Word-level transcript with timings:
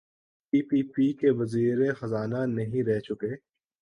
پی 0.53 0.59
P 0.69 0.79
P 0.93 1.05
کے 1.19 1.29
وزیر 1.39 1.77
خزانہ 1.93 2.41
نہیں 2.55 2.83
رہ 2.87 2.99
چکے؟ 2.99 3.33